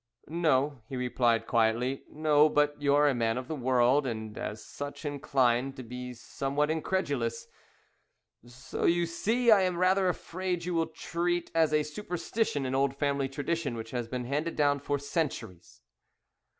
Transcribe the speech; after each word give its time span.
"No," 0.25 0.81
he 0.89 0.95
replied, 0.97 1.45
quietly; 1.45 2.05
"no, 2.09 2.49
but 2.49 2.81
you 2.81 2.95
are 2.95 3.07
a 3.07 3.13
man 3.13 3.37
of 3.37 3.47
the 3.47 3.53
world, 3.55 4.07
and 4.07 4.35
as 4.35 4.65
such 4.65 5.05
inclined 5.05 5.75
to 5.75 5.83
be 5.83 6.15
somewhat 6.15 6.71
incredulous. 6.71 7.47
So, 8.43 8.85
you 8.85 9.05
see, 9.05 9.51
I 9.51 9.61
am 9.61 9.77
rather 9.77 10.07
afraid 10.09 10.65
you 10.65 10.73
will 10.73 10.87
treat 10.87 11.51
as 11.53 11.71
a 11.71 11.83
superstition 11.83 12.65
an 12.65 12.73
old 12.73 12.95
family 12.95 13.29
tradition 13.29 13.75
which 13.75 13.91
has 13.91 14.07
been 14.07 14.25
handed 14.25 14.55
down 14.55 14.79
for 14.79 14.97
centuries." 14.97 15.83